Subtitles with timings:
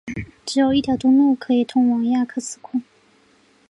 [0.47, 2.81] 只有一条公路通往雅库茨克。